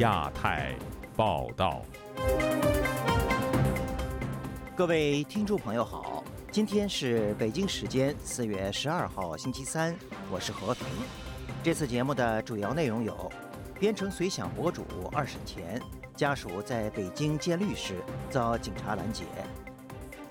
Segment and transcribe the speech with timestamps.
[0.00, 0.74] 亚太
[1.14, 1.82] 报道。
[4.74, 9.94] 各位听众朋友好，今天是北京时间四月十二号星期三，
[10.30, 10.86] 我是和平。
[11.62, 13.30] 这次节目的主要内容有：
[13.78, 15.78] 编程随想博主二审前，
[16.16, 19.24] 家属在北京见律师遭警察拦截；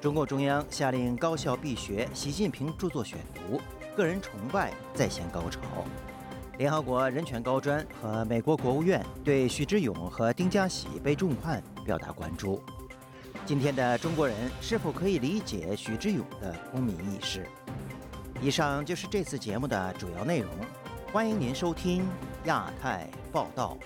[0.01, 3.61] 中共中央下令高校必学习近平著作选读，
[3.95, 5.59] 个人崇拜再现高潮；
[6.59, 12.61] 联合国人权高专和美国国务院对许知勇和丁家喜被重判表达关注。
[13.45, 17.47] 今天的中国人是否可以理解许知勇的公民意识？
[18.41, 20.51] 以上就是这次节目的主要内容。
[21.13, 22.05] 欢迎您收听
[22.43, 23.77] 亚太报道。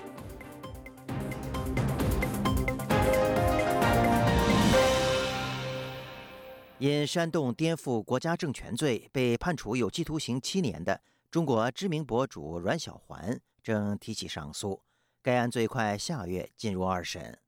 [6.79, 10.99] 因煽动颠覆国家政权罪被判处有期徒刑七年的
[11.33, 14.83] 中国知名博主阮小环正提起上诉，
[15.23, 17.39] 该案最快下月进入二审。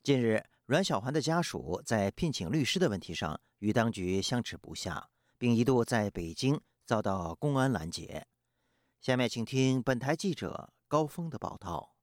[0.00, 0.40] 近日。
[0.66, 8.24] 阮小环的家属在聘请律师的问题上与当局相持不下，并一度在北京遭到公安拦截。
[9.00, 11.96] 下面请听本台记者高峰的报道。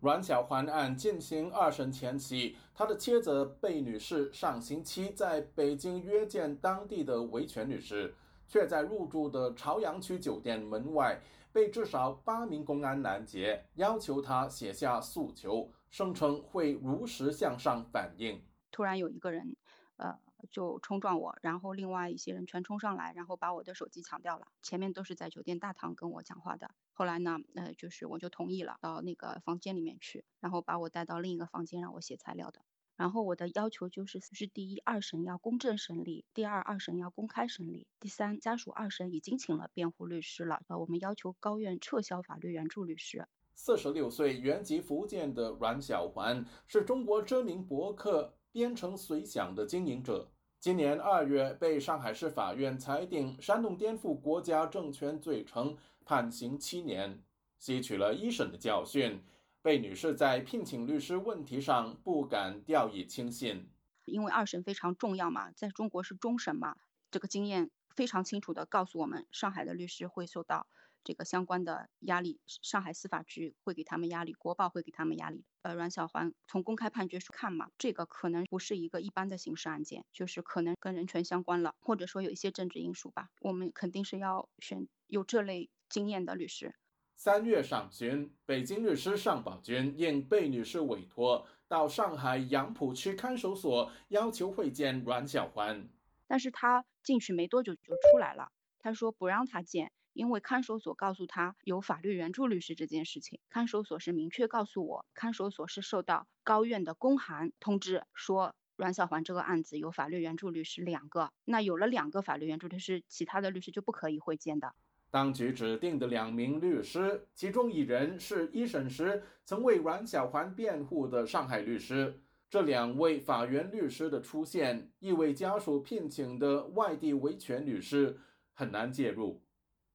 [0.00, 8.14] 阮小环案进行二审前夕，他的妻子贝女士上星期在北京约见当地的维权律师，
[8.48, 11.20] 却在入住的朝阳区酒店门外
[11.52, 15.70] 被至少八名公安拦截，要求他写下诉求。
[15.90, 18.42] 声称会如实向上反映。
[18.70, 19.56] 突然有一个人，
[19.96, 20.18] 呃，
[20.50, 24.48] 就冲撞我，然后另外一些人全冲上来，然后把我的手机抢掉了。
[24.60, 26.70] 前面都是在酒店大堂跟我讲话的。
[26.92, 32.60] 后来呢，呃，就是我就同意了，到那个房间里面去，然后把我带到另一个房间让我写材料的。
[32.98, 43.28] 然后我的要求就是：是第一，二审要公正审理；第二，二审要公开审理；第三，家属二审已经请了辩护律师了，呃，我们要求高院撤销法律援助律师。
[43.54, 50.32] 四十六岁、原籍福建的阮小环是中国知名博客“编程随想”的经营者。
[50.58, 57.22] 今年二月，被上海市法院裁定煽动颠覆国家政权罪成，判刑七年。
[57.60, 59.20] 吸取了一审的教训，
[59.68, 63.68] 贝女士在聘请律师问题上不敢掉以轻心。
[64.06, 66.74] 因为二审非常重要嘛，在中国是终审嘛，
[67.10, 70.66] 这个经验非常清楚地告诉我们，上海的律师会受到。
[71.04, 75.44] 这个相关的压力，上海司法局会给他们压力，国报会给他们压力。
[75.60, 83.28] 呃，阮小环从公开判决书看嘛，这个可能不是一个一般的刑事案件，就是可能跟人权相关了，或者说有一些政治因素吧。
[83.42, 86.74] 我们肯定是要选有这类经验的律师。
[87.20, 95.88] 三月上旬，北京律师尚宝军应贝女士委托，到上海杨浦区看守所要求会见阮小环，
[96.28, 99.90] 但是他进去没多久就出来了，他说不让他见。
[100.12, 114.72] 因为看守所告诉他有法律援助律师这件事情，看守所是明确告诉我，看守所是受到高院的公函通知，说阮小环这个案子有法律援助律师两个，那有了两个法律援助律师，其他的律师就不可以会见的。
[115.10, 122.20] 当局指定的两名律师，其中一人是一审时曾为阮小环辩护的上海律师，
[122.50, 128.18] 这两位法援律师的出现，意味家属聘请的外地维权律师
[128.52, 129.42] 很难介入。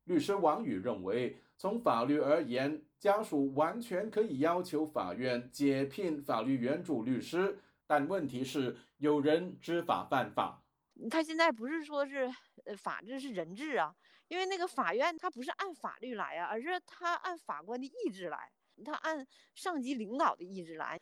[0.06, 10.62] 律师王宇认为，从法律而言，家属完全可以要求法院解聘法律援助律师，但问题是有人知法犯法。
[11.10, 12.30] 他现在不是说是
[12.66, 13.96] 呃法治是人治啊，
[14.34, 18.52] 因为那个法院他不是按法律来啊，而是他按法官的意志来，
[18.84, 19.24] 他按
[19.54, 21.00] 上级领导的意志来，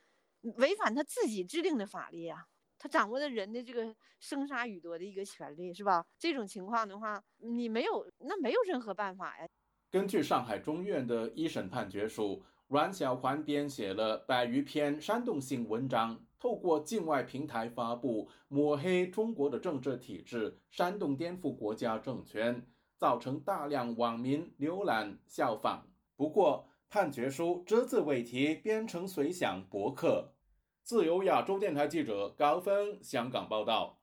[0.58, 2.46] 违反他自己制定的法律啊。
[2.78, 6.06] 他掌握的人的这个生杀予夺的一个权利是吧？
[6.19, 9.48] 这种情况的话，你没有那没有任何办法呀。
[9.90, 22.66] 根据上海中院的一审判决书，阮小环编写了百余篇煽动性文章，透过境外平台发布，抹黑中国的政治体制，煽动颠覆国家政权，
[23.01, 25.88] 造成大量网民浏览效仿。
[26.15, 30.36] 不过，判决书只字未提编程随想博客。
[30.83, 33.98] 自由亚洲电台记者高峰香港报道：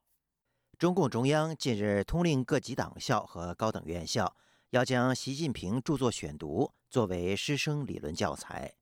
[0.80, 4.34] 中共中央近日通令各级党校和高等院校，
[4.70, 8.74] 要将习近平著作选读作为师生理论教材。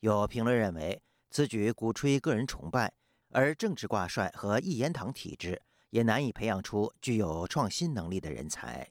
[0.00, 1.00] 有评论认为，
[1.30, 2.92] 此举鼓吹个人崇拜，
[3.30, 8.90] 而政治挂帅和一言堂体制也难以培养出具有创新能力的人才。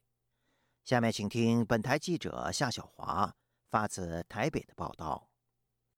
[0.84, 3.34] 下面请听本台记者夏小华
[3.70, 5.29] 发自台北的报道。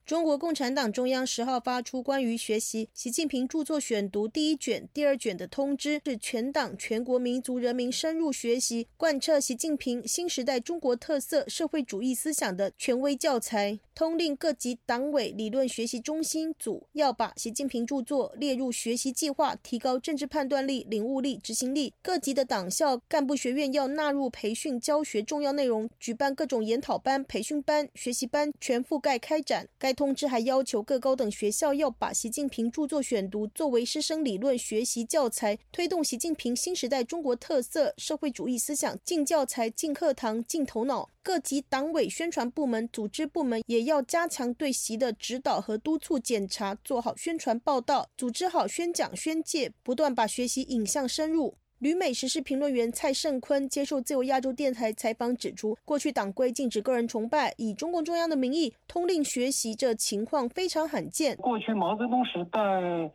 [0.05, 13.79] 中国共产党中央十号发出关于学习习近平著作选读第一卷、第二卷的通知，是全党全国民族人民深入学习、贯彻习近平新时代中国特色社会主义思想的权威教材。
[13.93, 21.93] 通令各级党委理论学习中心组要把习近平著作列入学习计划，提高政治判断力、领悟力、执行力。
[22.01, 29.67] 各级的党校干部学院要纳入培训教学重要内容，举办各种研讨班、培训班、学习班，全覆盖开展。
[29.77, 41.09] 该通知还要求各高等学校要把习近平著作选读作为师生理论学习教材，推动习近平新时代中国特色社会主义思想进教材、进课堂、进头脑。
[41.23, 51.55] 各级党委宣传部门、组织部门也要加强对习的指导和督促检查，做好宣传报道，组织好宣讲宣介，不断把学习引向深入。
[51.81, 61.35] 旅美时事评论员蔡胜坤接受自由亚洲电台采访指出，过去党规禁止个人崇拜，以中共中央的名义通令学习，这情况非常罕见。
[61.37, 62.59] 过去毛泽东时代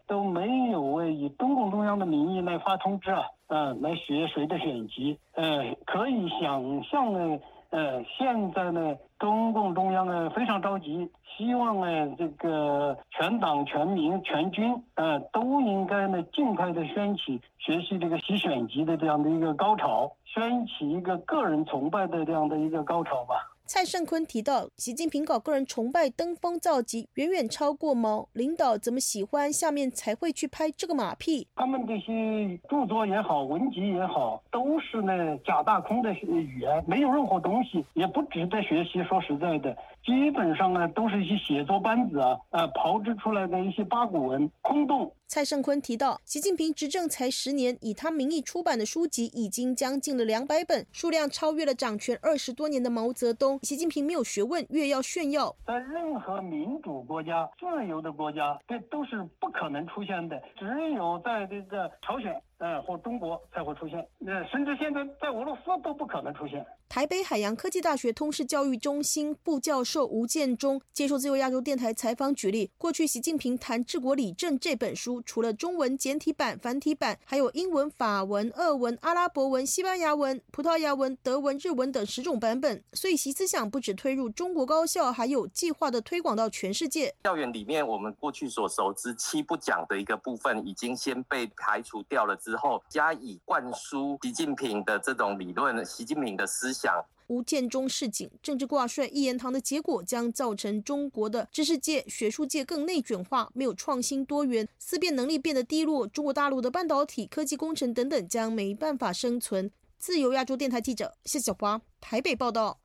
[0.09, 7.41] 都没有为以中共中央的名义来发通知啊，嗯，来学谁的选集，呃，可以想象的。
[7.71, 23.35] 呃，现在呢，中共中央呢非常着急，希望呢这个全党全民全军，呃，都应该呢尽快的掀起学习这个习选集的这样的一个高潮，掀起一个个人崇拜的这样的一个高潮吧。
[23.69, 31.49] 蔡胜坤提到，习近平搞个人崇拜、登峰造极，远远超过毛领导怎么喜欢，下面才会去拍这个马屁。
[31.57, 39.03] 他们这些著作也好，文集也好，都是那假大空的语言，没有任何东西，也不值得学习。
[39.03, 39.77] 说实在的。
[40.07, 45.13] 基本上呢，都是一些写作班子啊，呃，炮制出来的一些八股文，空洞。
[45.27, 53.59] 蔡胜坤提到，习近平执政才十年，以他名义出版的书籍已经将近了两百本，数量超越了掌权二十多年的毛泽东。
[53.63, 55.53] 习近平没有学问，越要炫耀。
[55.67, 62.41] 在任何民主国家、自由的国家，这都是不可能出现的，只有在这个朝鲜。
[62.59, 66.65] 呃，或中国才会出现，呃，甚至现在在俄罗斯都不可能出现。
[66.89, 82.83] 台北海洋科技大学通识教育中心副教授吴建中接受自由亚洲电台采访，举例，过去习近平谈治国理政这本书，除了中文简体版、繁体版，还有英文、法文、俄文、阿拉伯文、西班牙文、葡萄牙文、德文、日文等十种版本。
[82.93, 87.13] 所以习思想不止推入中国高校，还有计划的推广到全世界。
[87.25, 92.39] 校园里面，我们过去所熟知七不讲的一个部分，已经先被排除掉了。
[92.47, 97.05] 之后加以灌输习近平的这种理论，习近平的思想。
[97.27, 106.07] 吴建中示警，政治挂帅一言堂的结果将造成中国的知识界、学术界更内卷化，没有创新多元，思辨能力变得低落。
[106.07, 109.69] 中国大陆的半导体、科技工程等等将没办法生存。
[109.99, 112.79] 自由亚洲电台记者谢小华台北报道。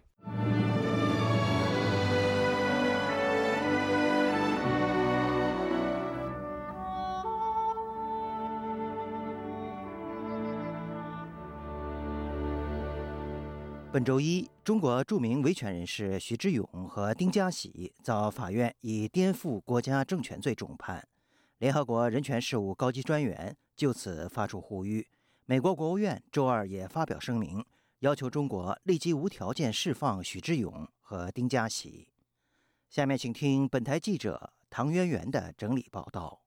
[13.93, 21.05] 本周一，中国著名维权人士徐志勇和丁家喜遭法院以颠覆国家政权罪重判。
[21.57, 25.05] 联合国人权事务高级专员就此发出呼吁。
[25.45, 27.65] 美国国务院周二也发表声明，
[27.99, 32.07] 要求中国立即无条件释放徐志勇和丁家喜。
[32.89, 36.40] 下面请听本台记者唐渊源的整理报道。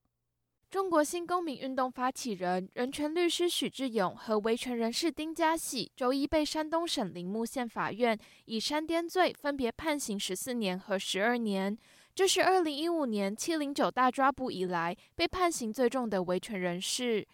[0.74, 11.78] 中国新公民运动发起人、人权律师许志勇和维权人士丁家喜周一被山东省临木县法院以煽颠罪分别判刑十四年和十二年。
[12.12, 17.24] 这是二零一五年七零九大抓捕以来被判刑最重的维权人士。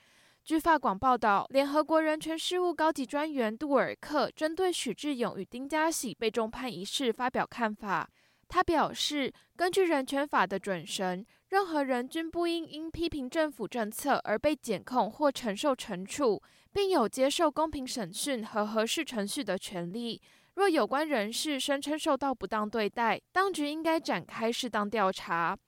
[0.44, 8.06] 据法广报道，联合国人权事务高级专员杜尔克针对许志勇与丁家喜被重判一事发表看法。
[8.48, 11.24] 他表示，根据人权法的准绳。
[11.50, 16.40] 任何人均不应因批评政府政策而被检控或承受惩处，
[16.72, 20.22] 并有接受公平审讯和合适程序的权利。
[20.54, 25.58] 若有关人士声称受到不当对待，当局应该展开适当调查。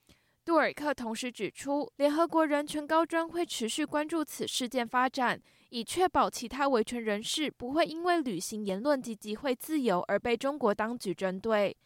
[0.44, 11.76] 杜尔克同时指出，联合国人权高专会持续关注此事件发展，以确保其他维权人士不会因为履行言论及集会自由而被中国当局针对。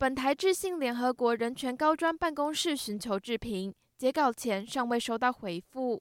[0.00, 6.00] 本台致信联合国人权高专办公室寻求置评，截稿前尚未收到回复。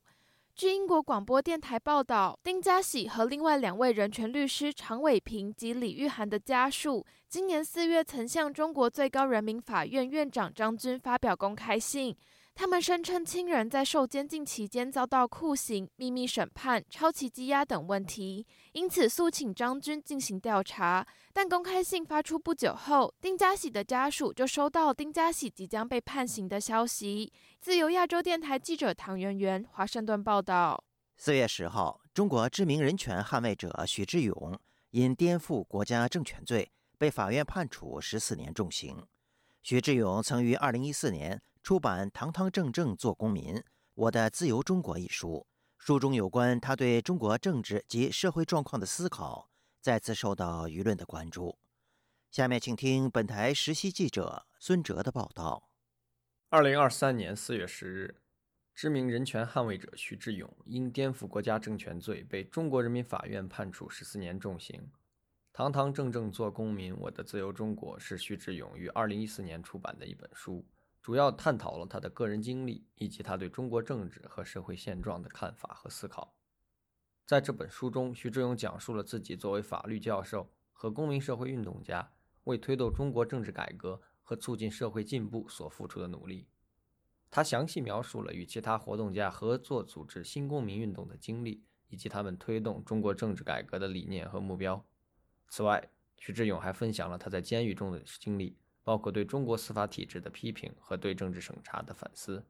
[0.55, 12.15] 据英国广播电台报道，丁家喜和另外两位人权律师常伟平及李玉涵的家属，今年四月曾向中国最高人民法院院长张军发表公开信。
[12.59, 21.05] 他们声称亲人在受监禁期间遭到酷刑、秘密审判、超期羁押等问题，因此诉请张军进行调查。
[21.31, 27.31] 但公开信发出不久后，丁家喜的家属就收到丁家喜即将被判刑的消息。
[27.61, 30.83] 自由亚洲电台记者唐媛媛华盛顿报道。
[31.15, 34.59] 四月十号，中国知名人权捍卫者许志勇
[34.89, 39.05] 因颠覆国家政权罪被法院判处十四年重刑。
[39.61, 41.39] 许志勇曾于二零一四年。
[41.67, 43.61] 出版《堂堂正正做公民：
[43.93, 45.45] 我的自由中国》一书，
[45.77, 49.49] 书中有关他对中国政治及社会状况的思考，
[49.81, 51.59] 再次受到舆论的关注。
[52.31, 55.67] 下面请听本台实习记者孙哲的报道。
[56.47, 58.21] 二零二三年四月十日，
[58.73, 64.79] 知名人权捍卫者徐志勇因颠覆国家政权罪被中国人民法院判处十四年重刑。
[65.51, 70.65] 《堂堂正正做公民：我的自由中国》是徐志勇于二零一四年出版的一本书。
[71.07, 76.35] 主要探讨了他的个人经历以及他对中国政治和社会现状的看法和思考。
[77.25, 82.11] 在这本书中，徐志勇讲述了自己作为法律教授和公民社会运动家，
[82.43, 86.49] 为推动中国政治改革和促进社会进步所付出的努力。
[87.31, 94.85] 他详细描述了与其他活动家合作组织新公民运动的经历，以及他们推动中国政治改革的理念和目标。
[95.47, 98.57] 此外，徐志勇还分享了他在监狱中的经历。
[98.87, 102.41] 包括对中国司法体制的批评和对政治审查的反思。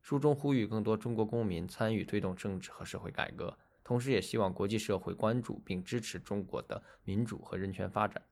[0.00, 8.22] 书中呼吁更多中国公民参与推动政治和社会改革，同时也希望国际社会关注并支持中国的民主和人权发展。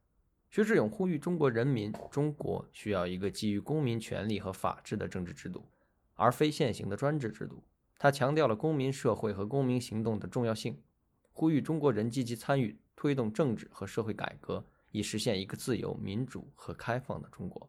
[0.49, 5.69] 薛志勇呼吁中国人民，中国需要一个基于公民权利和法治的政治制度，
[6.14, 7.62] 而非现行的专制制度。
[7.99, 10.83] 他强调了公民社会和公民行动的重要性，
[11.31, 14.64] 呼吁中国人积极参与推动政治和社会改革。
[14.91, 17.69] 以实现一个自由、民主和开放的中国。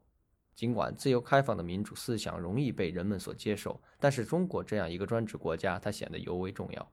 [0.53, 6.91] 尽管自由开放的民主思想容易被人们所接受，但是中国这样一个专制国家，它显得尤为重要。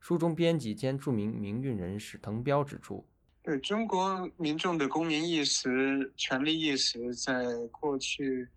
[0.00, 3.04] 书中编辑兼著名民运人士滕彪指出
[3.42, 8.48] ：“对中国民众的公民意识、权利意识，在过去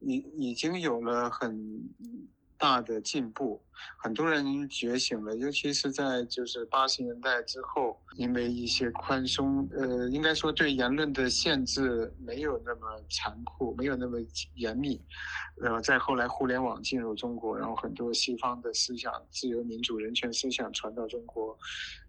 [0.00, 1.82] 已已经有了很。”
[2.58, 3.62] 大的进步，
[4.02, 14.18] 很多人觉醒了，尤其是在就是八十年代之后，因为一些宽松，呃，应该说对言论的限制没有那么残酷，没有那么
[14.54, 15.00] 严密，
[15.56, 21.56] 然后再后来互联网进入中国，然后很多西方的思想、自由民主、人权思想传到中国，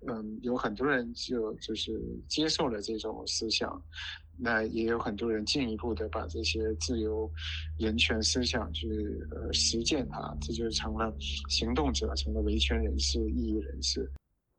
[0.08, 3.82] 嗯，有很多人就就是接受了这种思想。
[4.42, 7.30] 那也有很多人进一步的把这些自由、
[7.78, 8.88] 人权思想去
[9.32, 11.14] 呃实践它，这就成了
[11.50, 14.10] 行动者，成了维权人士、异议人士。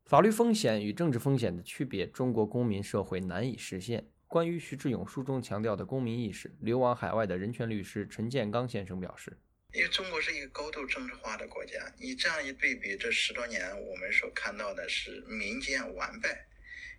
[0.05, 4.05] 法律风险与政治风险的区别，中国公民社会难以实现。
[4.27, 9.37] 关于徐志勇书中强调的公民意识，流亡海外的人权律师陈建刚先生表示
[9.73, 16.47] ：“因为中国是一个高度政治化的国家，你这样一对比，这十多年我们所看到的是民间完败。”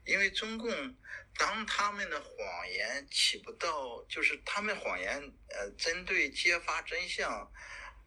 [0.05, 0.71] 因为中共，
[1.37, 7.51] 当他们的谎言起不到，就是他们谎言，呃，针对揭发真相，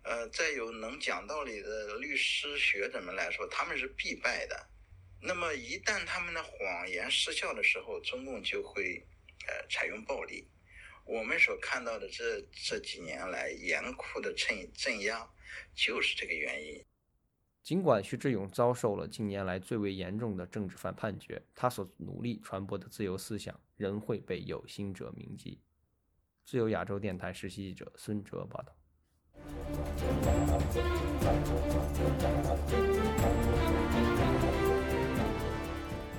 [0.04, 4.68] 呃，再有能讲道理的律师学者们来说，他们是必败的。
[5.22, 9.04] 那么一旦他们的谎言失效的时候，中共就会，
[9.48, 10.48] 呃，采用暴力。
[11.06, 15.28] 我们所看到的这这几年来严酷的镇镇压，
[15.76, 16.84] 就是这个原因。
[17.66, 25.60] 尽管徐志勇遭受了近年来最为严重的政治犯判决，他所努力传播的自由思想仍会被有心者铭记。
[26.46, 28.72] 自由亚洲电台实习记者孙哲报道。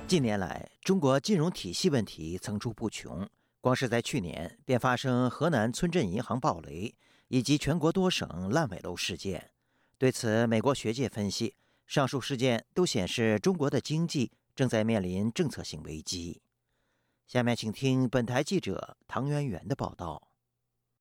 [0.09, 3.25] 近年来，中国金融体系问题层出不穷，
[3.61, 6.93] 光是在去年便发生河南村镇银行暴雷，
[7.29, 9.53] 以及全国多省烂尾楼事件。
[9.99, 11.55] 对此，美国学界分析，
[11.87, 16.43] 上述事件都显示中国的经济正在面临政策性危机。
[17.26, 20.29] 下面请听本台记者唐媛媛的报道。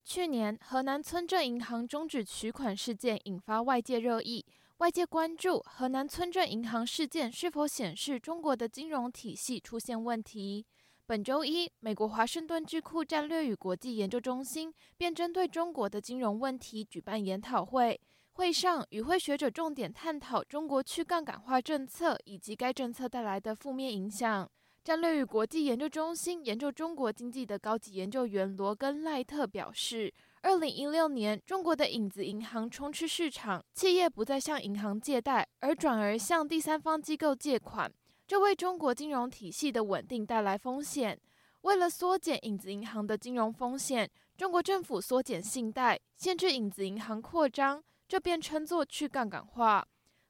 [0.06, 4.46] 去年，河南村镇银行终止取款事件引发外界热议，
[4.78, 10.66] 外界关注河南村镇银行事件是否显示中国的金融体系出现问题。
[11.06, 18.00] 本周一，美国华盛顿智库战略与国际研究中心便针对中国的金融问题举办研讨会。
[18.36, 24.50] 会上，与会学者重点探讨中国去杠杆化政策以及该政策带来的负面影响。
[24.84, 37.90] 战略与国际研究中心研究中国经济的高级研究员罗根·赖特表示，二零一六年，中国的影子银行充斥市场，企业不再向银行借贷，而转而向第三方机构借款，
[38.28, 41.18] 这为中国金融体系的稳定带来风险。
[41.62, 47.82] 为了缩减影子银行的金融风险，中国政府缩减信贷，限制影子银行扩张。
[48.08, 49.88] 这便称作去杠杆化。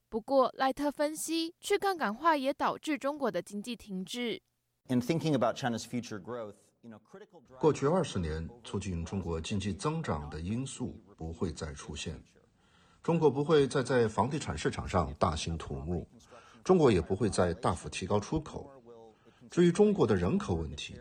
[0.08, 4.42] 不过，赖特分析，去杠杆化也导致中国的经济停滞。
[7.60, 12.22] 过去二十年，促进中国经济增长的因素不会再出现。
[13.04, 16.08] 中国不会再在房地产市场上大兴土木，
[16.64, 18.72] 中国也不会再大幅提高出口。
[19.52, 20.96] 至于中国的人口问题，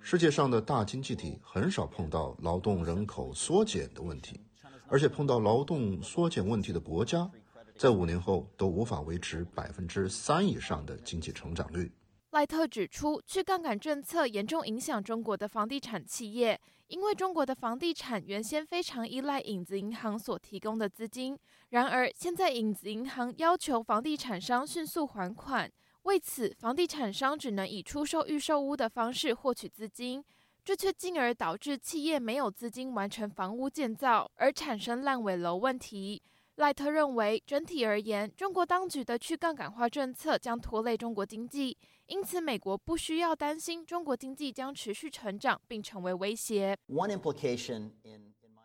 [0.00, 4.40] 世界上的大经济体很少碰到劳动人口缩减的问题，
[4.90, 7.30] 而且碰到劳动缩减问题的国家，
[7.78, 11.92] 在五年后都无法维持百分之三以上的经济成长率。
[12.32, 25.70] 赖特指出，去杠杆政策严重影响中国的房地产企业，因为中国的房地产原先非常依赖影子银行所提供的资金，然而现在影子银行要求房地产商迅速还款，
[26.02, 30.24] 为此房地产商只能以出售预售屋的方式获取资金，
[30.70, 36.22] 这却进而导致企业没有资金完成房屋建造，而产生烂尾楼问题。
[36.54, 41.76] 赖特认为，整体而言，中国当局的去杠杆化政策将拖累中国经济。
[42.06, 46.76] 因此，美国不需要担心中国经济将持续成长并成为威胁。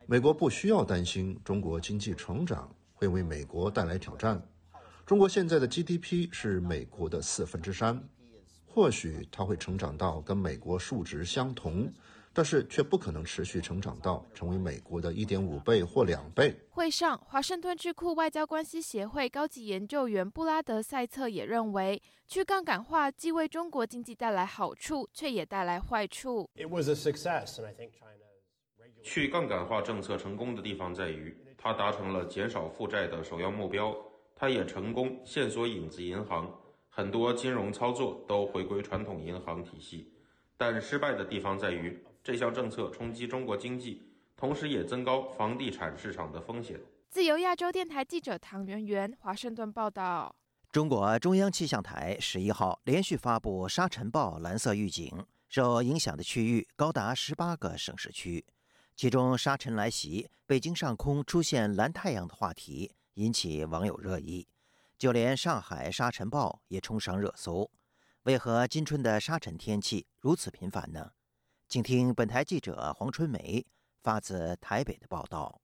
[0.06, 4.40] 美国不需要担心中国经济成长会为美国带来挑战。
[5.08, 8.08] 中国现在的 GDP 是美国的四分之三，
[8.76, 11.90] 或许它会成长到跟美国数值相同。
[12.38, 16.54] 但是却不可能持续成长到成为美国的一点五倍或两倍。
[16.70, 26.50] 会上，华盛顿智库外交关系协会高级研究员布拉德塞特也认为，去杠杆化既为中国经济带来好处，却也带来坏处。
[29.02, 33.96] 去杠杆化政策成功的地方在于，它达成了减少负债的首要目标，
[34.36, 36.54] 它也成功限缩影子银行，
[36.96, 40.14] 很多金融操作都回归传统银行体系。
[40.56, 42.02] 但失败的地方在于。
[42.24, 44.02] 这项政策冲击中国经济，
[44.36, 46.80] 同时也增高房地产市场的风险。
[47.08, 50.36] 自由亚洲电台记者唐媛媛，华盛顿报道。
[50.72, 58.44] 中国中央气象台十一号连续发布沙尘暴蓝色预警，受影响的区域高达十八个省市区，
[58.96, 64.48] 其中沙尘来袭，北京上空出现蓝太阳的话题引起网友热议，
[64.98, 67.70] 就连上海沙尘暴也冲上热搜。
[68.24, 71.12] 为何今春的沙尘天气如此频繁呢？
[71.68, 73.66] 请听本台记者黄春梅
[74.02, 75.62] 发自台北的报道。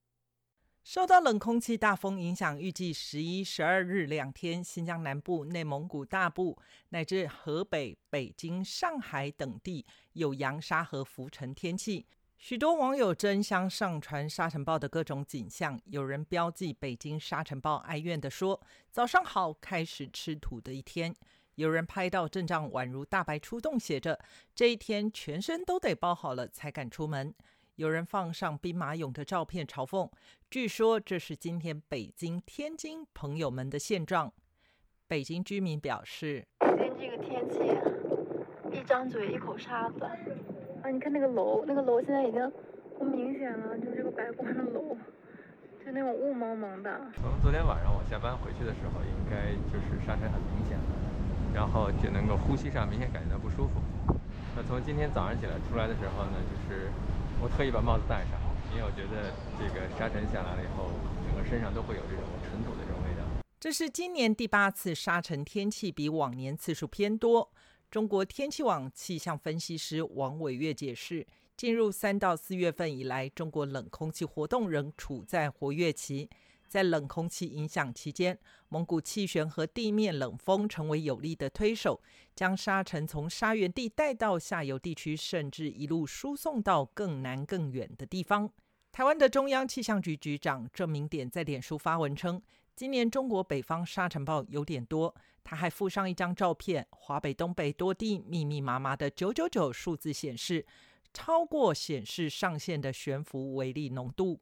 [0.83, 6.57] 受到冷空气大风影响，预计十一、十二日两天，新疆南部、内蒙古大部
[6.89, 12.07] 乃至河北、北京、上海等地有扬沙和浮尘天气。
[12.41, 21.15] 许多网友争相上传沙尘暴的各种景象，有人标记北京沙尘暴，哀怨地说：“早上好，开始吃土的一天。”
[21.53, 24.19] 有人拍到阵仗宛如大白出动，写着
[24.55, 27.31] “这一天全身都得包好了才敢出门”。
[27.77, 30.09] 有人放上兵马俑的照片嘲讽，
[30.49, 34.33] 据说这是今天北京、天津朋友们的现状。
[35.07, 37.59] 北京居民表示：“今天这个天气，
[38.75, 40.09] 一张嘴一口沙子
[40.81, 40.89] 啊！
[40.89, 42.51] 你看那个楼，那个楼现在已经
[42.97, 44.97] 不明显了，就这个白光的楼，
[45.85, 46.89] 就那种雾蒙蒙的。
[47.21, 50.83] 从昨天晚上我下班回去的时候，应该就是沙尘很明显了。”
[51.53, 53.81] 然后就能够呼吸上明显感觉到不舒服。
[54.55, 56.87] 那从今天早上起来出来的时候呢，就是
[57.43, 58.39] 我特意把帽子戴上，
[58.71, 60.89] 因为我觉得这个沙尘下来了以后，
[61.27, 63.27] 整个身上都会有这种尘土的这种味道。
[63.59, 67.51] 这是今年第八次沙尘天气，比往年次数偏多。
[67.91, 71.27] 中国天气网气象分析师王伟月解释，
[71.57, 76.29] 进入三到四月份以来，中国冷空气活动仍处在活跃期。
[76.69, 82.01] 在冷空气影响期间，蒙古气旋和地面冷风成为有力的推手，
[82.33, 88.49] 将沙尘从沙源地带到下游地区，甚至一路输送到更南更远的地方。
[88.93, 92.41] 台湾的中央气象局局长郑明典在脸书发文称，
[92.81, 95.15] 今年中国北方沙尘暴有点多。
[95.43, 100.65] 他还附上一张照片，华北、东北多地密密麻麻的九九九数字显示，
[101.13, 104.39] 超过显示上限的悬浮微粒浓度。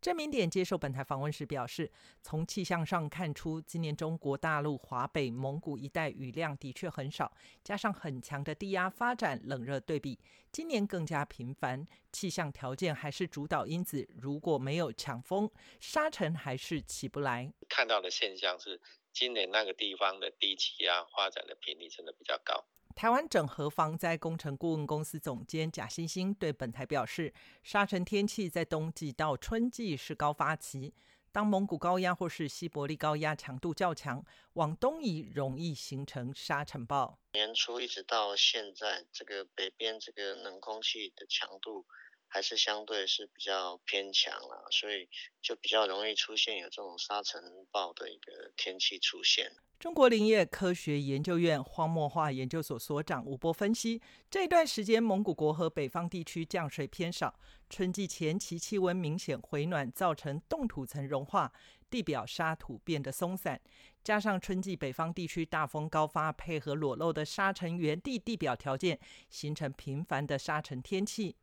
[0.00, 1.90] 郑明典接受本台访问时表示，
[2.22, 7.32] 从气象上看出，今年中国大陆华北、蒙古一带雨量的确很少，
[7.64, 10.16] 加上很强的低压发展，冷热对比，
[10.52, 11.86] 今年更加频繁。
[12.12, 17.52] 气象条件还是主导因子，如果没有强风，沙尘还是起不来。
[17.68, 18.80] 看到的现象是，
[19.12, 22.64] 今年那个地方的低气压发展的频率真的比较高。
[22.98, 27.32] 台湾整合防灾工程顾问公司总监贾欣欣对本台表示，
[27.62, 30.92] 沙尘天气在冬季到春季是高发期，
[31.30, 37.16] 当蒙古高压或是西伯利高压强度较强，往东移容易形成沙尘暴。
[37.34, 41.86] 年初一直到现在，这个北边这个冷空气的强度
[42.28, 45.08] 还是相对是比较偏强啦，所以
[45.42, 49.50] 就比较容易出现有这种沙尘暴的一个天气出现。
[49.78, 57.38] 中国林业科学研究院荒漠化研究所所长吴波分析，这段时间蒙古国和北方地区降水偏少，
[57.70, 61.52] 春季前期气温明显回暖，造成冻土层融化，
[61.88, 63.60] 地表沙土变得松散，
[64.02, 68.98] 加上春季北方地区大风高发，配合裸露的沙尘原地地表条件，
[69.30, 71.36] 形成频繁的沙尘天气。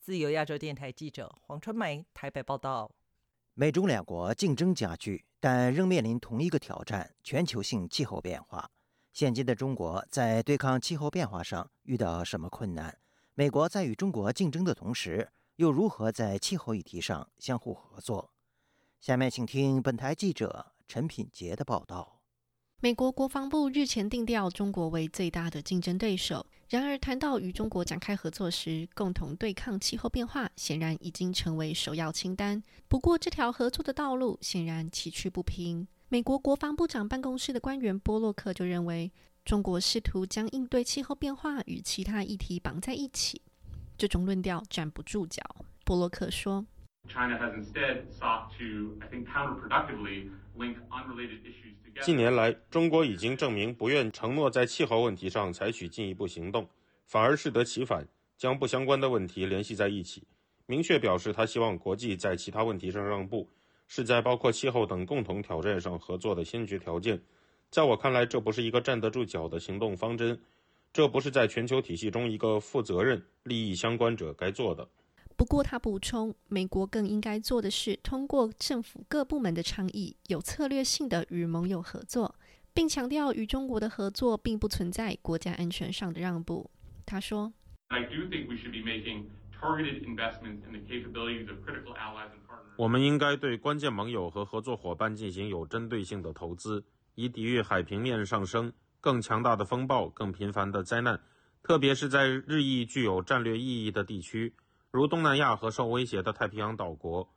[0.00, 2.90] 自由亚洲电台记者黄春梅台北报道。
[3.54, 8.70] 美中两国竞争加剧，但仍面临同一个挑战：全球性气候变化。
[9.12, 12.96] 现今的中国在对抗气候变化上遇到什么困难？
[13.34, 18.32] 美国在与中国竞争的同时，又如何在气候议题上相互合作？
[19.00, 22.17] 下面请听本台记者陈品杰的报道。
[22.80, 26.46] 美国国防部日前定调中国为最大的竞争对手。
[26.68, 32.62] 然而，谈到与中国展开合作时，共同对抗气候变化显然已经成为首要清单。
[32.86, 35.88] 不过，这条合作的道路显然崎岖不平。
[36.08, 39.10] 美国国防部长办公室的官员波洛克就认为，
[39.44, 43.42] 中国试图将应对气候变化与其他议题绑在一起，
[43.96, 45.42] 这种论调站不住脚。
[45.84, 46.64] 波洛克说
[47.08, 56.68] ：“China has instead sought to, I think, counterproductively link unrelated issues.” 近年来，中国已经证明不愿承诺在气候问题上采取进一步行动，
[57.06, 60.22] 反而适得其反，将不相关的问题联系在一起，
[60.66, 63.48] 明确表示他希望国际在其他问题上让步，
[63.88, 67.20] 是在包括气候等共同挑战上合作的先决条件。
[67.68, 70.40] 在我看来，这不是一个站得住脚的行动方针，
[70.92, 74.88] 这不是在全球体系中一个负责任、利益相关者该做的。
[75.38, 82.34] 不过，他补充，美国更应该做的是通过政府各部门的倡议，有策略性的与盟友合作，
[82.74, 86.68] 并强调与中国的合作并不存在国家安全上的让步。
[87.06, 87.52] 他说
[92.76, 101.20] ：“我们应该对关键盟友和合作伙伴进行有针对性的投资，以抵御海平面上升、更强大的风暴、更频繁的灾难，
[101.62, 104.52] 特别是在日益具有战略意义的地区。”
[104.90, 107.28] 如东南亚和受威胁的太平洋岛国，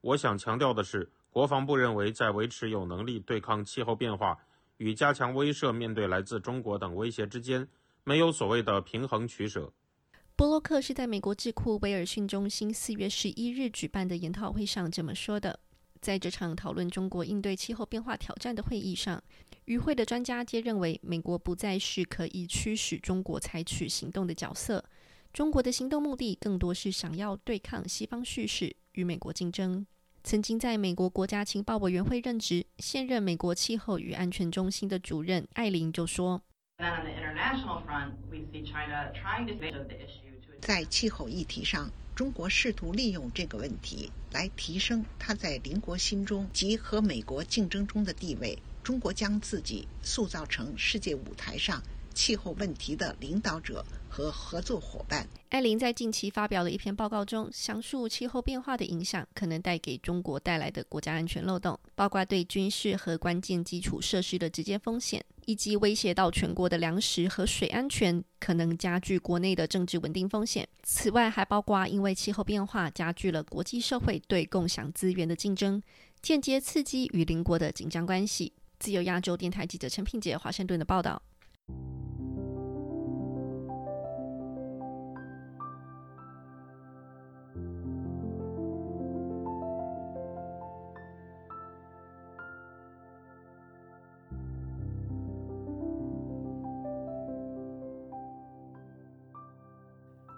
[0.00, 4.38] 我想强调的是，国防部认为，在维持有能力对抗气候变化
[4.76, 7.66] 与加强威慑面对来自中国等威胁之间，
[8.04, 9.72] 没有所谓的平衡取舍。
[10.36, 15.58] 波洛克是在美国智库威尔逊中心四月十一日举办的研讨会上这么说的。
[16.00, 19.22] 在这场讨论中国应对气候变化挑战的会议上，
[19.64, 24.82] 与会的专家皆认为，美国不再是可以驱使中国采取行动的角色。
[25.32, 29.86] 中国的行动目的更多是想要对抗西方叙事，与美国竞争。
[30.24, 36.42] 曾经在美国国家情报委员会任职、现任美国气候与安全中心的主任艾琳就说
[40.60, 48.58] ：“在气候议题上，中国试图利用这个问题来提升它在邻国心中及和美国竞争中的地位。
[48.82, 51.80] 中国将自己塑造成世界舞台上
[52.12, 55.26] 气候问题的领导者。”和合作伙伴。
[55.50, 70.68] 艾琳在近期发表的一篇报告中，详述气候变化的影响可能带给中国带来的国家安全漏洞，包括对军事和关键基础设施的直接风险，以及威胁到全国的粮食和水安全，可能加剧国内的政治稳定风险。
[70.82, 75.82] 此外，还包括因为气候变化加剧了国际社会对共享资源的竞争，
[76.20, 78.52] 间接刺激与邻国的紧张关系。
[78.78, 81.20] 自由亚洲电台记者陈品杰华盛顿的报道。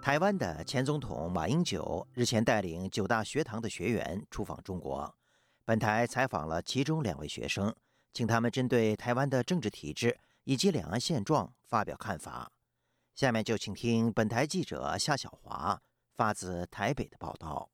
[0.03, 5.15] 台湾的前总统马英九日前带领九大学堂的学员出访中国，
[5.65, 7.73] 本台采访了其中两位学生，
[8.13, 12.51] 请他们针对台湾的政治体制以及两岸现状发表看法。
[13.15, 15.81] 下面就请听本台记者夏小华
[16.17, 17.71] 发自台北的报道。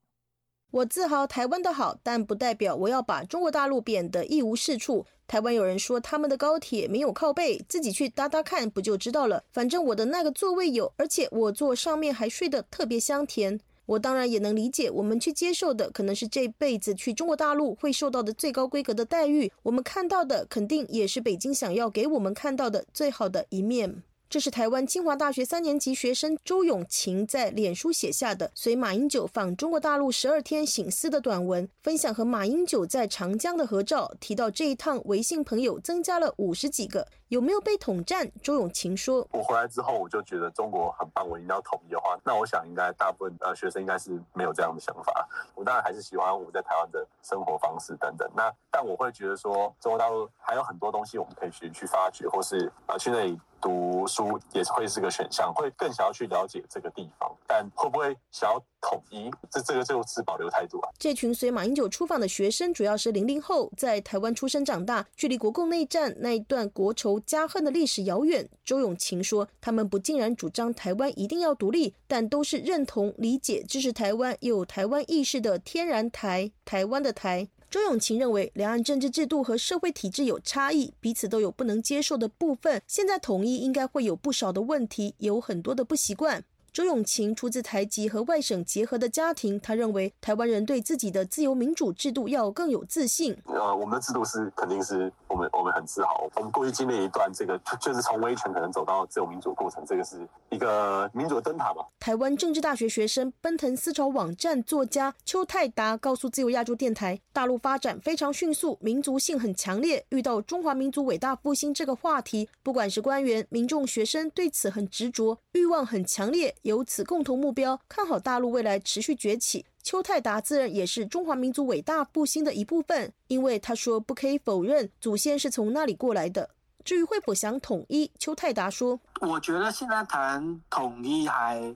[0.71, 5.03] 我自豪台湾的好，但不代表我要把中国大陆贬得一无是处。
[5.27, 9.43] 台湾有人说他们的高铁没有靠背，自己去搭搭看不就知道了。
[9.51, 13.59] 反正我的那个座位有，而且我坐上面还睡得特别香甜。
[13.87, 19.51] 我当然也能理解，我们去接受的可能是这辈子去中国大陆会受到的最高规格的待遇。
[19.63, 24.03] 我们看到的肯定也是北京想要给我们看到的最好的一面。
[24.29, 37.07] 这是台湾清华大学三年级学生周永晴在脸书写下的随马英九访中国大陆十二天醒思的短文，分享和马英九在长江的合照，提到这一趟微信朋友增加了五十几个。
[37.29, 38.31] 有没有被统战？
[38.43, 45.27] 周永晴说：“我回来之后，我就觉得中国很棒，我一定要统一的话，那我想应该大部分呃学生应该是没有这样的想法。
[45.55, 48.29] 我当然还是喜欢我在台湾的生活方式等等。
[48.35, 59.29] 那但我会觉得说，中国大陆还有很多东西我们可以去去发掘，或是啊去那里。”读书也会是个选项，会更想要去了解这个地方，但会不会想要统一？
[59.49, 60.89] 这这个就是保留态度啊。
[60.97, 68.49] 这群随马英九出访的学生，主要是零零后，在台湾出生长大，距离国共内战那一段国仇家恨的历史遥远。
[68.63, 77.49] 周永晴说，他们不竟然主张台湾一定要独立，但都是认同、理解、支持台湾，有台湾意识的天然台，台湾的台。
[77.69, 82.81] 周永晴认为，两岸政治制度和社会体制有差异，彼此都有不能接受的部分。
[82.87, 86.43] 现在统一应该会有不少的问题，有很多的不习惯。
[86.71, 93.37] 周永晴出自台籍和外省结合的家庭，他认为台湾人对自己的自由民主制度要更有自信。
[93.45, 96.29] 呃，我们的制度是肯定是我们我们很自豪。
[96.35, 100.17] 我们过去经历一段这个，就是从威权可能走到自由民主过程，这个是
[100.49, 101.85] 一个民主的灯塔嘛。
[101.99, 110.05] 台湾政治大学学生、奔腾思潮网站作家邱泰达告诉自由亚洲电台，大陆发展非常迅速，民族性很强烈。
[110.09, 116.55] 遇到中华民族伟大复兴这个话题，不管是官员、民众、学生，对此很执着，欲望很强烈。
[116.63, 119.65] 由此共同目标，看好大陆未来持续崛起。
[119.81, 126.49] 邱泰达自然也是中华民族伟大复兴的一部分，因为他说不可以否认祖先是从那里过来的。
[126.83, 131.75] 至于会否想统一，邱泰达说：“我觉得现在谈统一还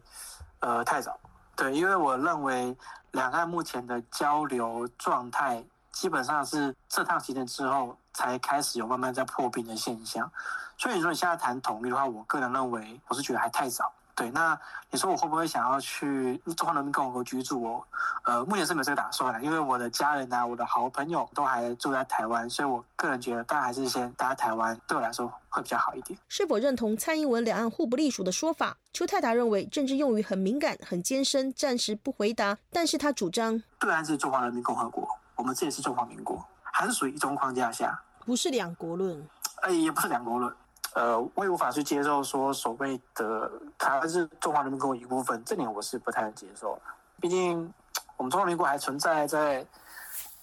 [0.60, 1.18] 呃太早，
[1.56, 2.76] 对，因为我认为
[3.12, 10.30] 两岸目前的交流状态基本上是这趟行程之后才开始有慢慢在破冰的现象，
[10.78, 14.60] 所以你说你现在谈统一的话，我个人认为我是觉得还太早。”对，那
[14.92, 17.60] 你说我会不会想要去中华人民共和国居住？
[17.60, 17.88] 我
[18.26, 26.18] 呃，目前是没有这个打算的，因为我的家人啊，我的好朋友都还住在台湾，所以我个人觉得，当然还是先待在台湾，对我来说会比较好一点。
[26.30, 28.78] 是否认同蔡英文两岸互不隶属的说法？
[28.94, 32.56] 邱泰达认为政治用语很敏感、很艰深，暂时不回答。
[32.72, 39.28] 但是他主张，对岸是中华人民共和国，我们这也是中华民国，还是属于一中框架下，不是两国论。
[39.64, 40.54] 哎，也不是两国论。
[40.94, 46.80] 呃，我也无法去接受说所谓的台湾是中华人民共和国一部分，这点我是不太能接受。
[47.20, 47.74] 毕竟
[48.18, 49.66] 我们中华民国还存在在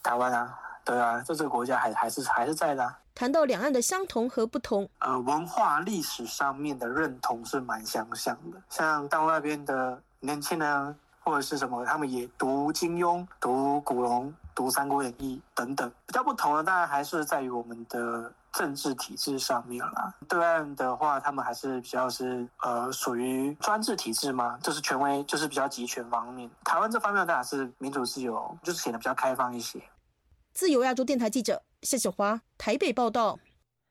[0.02, 2.94] 台湾啊，对啊，在这个国家还还是还是在的。
[3.14, 8.60] 谈到两岸的相同和不同，呃，文化历史上面的认同是蛮相像的。
[8.70, 15.90] 像大陆那边的年轻人或者是什么，他们也读金庸、读古龙、读三国演义等等。
[16.06, 18.32] 比较不同的，当然还是在于我们的。
[18.52, 26.50] 政治体制上面啦，对岸的话，他们还是比较是呃属于专制体制嘛，就是权威，就是比较集权方面。
[26.64, 29.80] 台湾这方面当然是民主自由，就是显得比较开放一些。
[30.52, 33.38] 自由亚洲电台记者谢小华台北报道。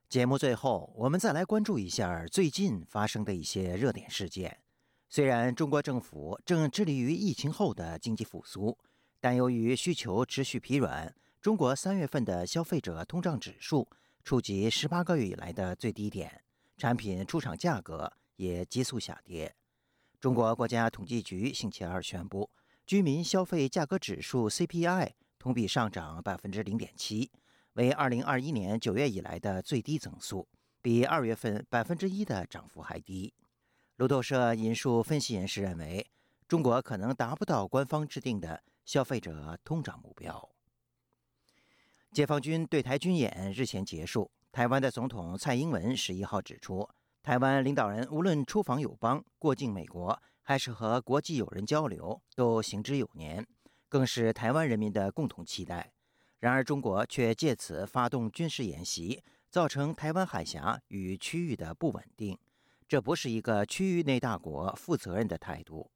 [0.10, 4.58] 节目最后，我们再来关注一下最近发生的一些热点事件。
[5.08, 8.78] 虽然中国政府正致力于疫情后的经济复苏，
[9.20, 13.88] 但由于需求持续疲软，中国三月份的消费者通胀指数。
[14.22, 16.44] 触及十八个月以来的最低点，
[16.78, 19.56] 产品出厂价格也急速下跌。
[20.20, 22.48] 中国国家统计局星期二宣布，
[22.86, 27.32] 居民消费价格指数 CPI 同比上涨百分之零点七，
[27.74, 30.48] 为二零二一年九月以来的最低增速，
[30.82, 33.34] 比二月份百分之一的涨幅还低。
[33.96, 36.06] 路透社引述分析人士认为，
[36.48, 40.50] 中国可能达不到官方制定的消费者通胀目标。
[42.12, 44.32] 解放军对台军演日前结束。
[44.52, 46.90] 台湾的总统蔡英文十一号指出，
[47.22, 53.46] 台湾领导人无论出访友邦、过境美国，还是和国际友人交流，都行之有年，
[53.88, 55.92] 更是台湾人民的共同期待。
[56.40, 59.22] 然而，中国却借此发动军事演习，
[59.52, 62.36] 造成台湾海峡与区域的不稳定，
[62.88, 65.92] 这不是一个区域内大国负责任的态度。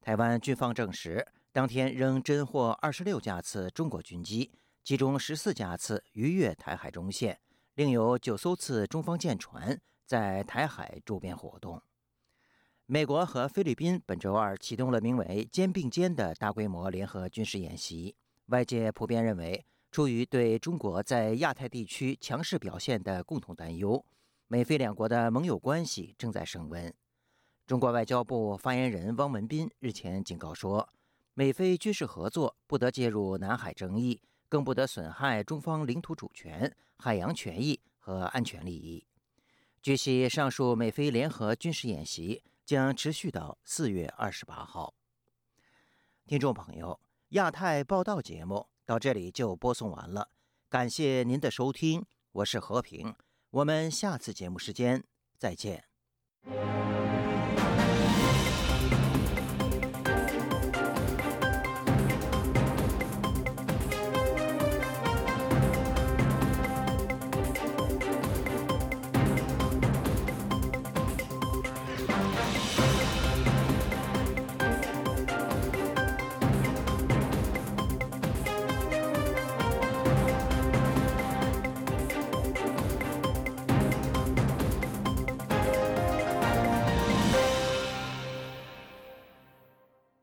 [0.00, 4.52] 台湾军方证实，当天仍侦获二十六架次中国军机。
[4.82, 7.38] 其中十四架次逾越台海中线，
[7.74, 11.80] 另有九艘次中方舰船在台海周边活动。
[12.86, 18.16] 美国和菲律宾本周二启动了名为“肩并肩”的大规模联合军事演习。
[18.46, 24.04] 外界普遍认为，出于对中国在亚太地区强势表现的共同担忧，
[24.48, 26.92] 美菲两国的盟友关系正在升温。
[27.66, 30.88] 中国外交部发言人汪文斌日前警告说，
[31.40, 34.20] 美菲军事合作不得介入南海争议。
[34.46, 39.06] 更不得损害中方领土主权、海洋权益和安全利益。
[39.80, 44.92] 据悉，上述美菲联合军事演习将持续到四月二十八号。
[46.26, 50.28] 听众朋友，亚太报道节目到这里就播送完了，
[50.68, 53.14] 感谢您的收听，我是和平，
[53.50, 55.04] 我们下次节目时间
[55.38, 55.84] 再见。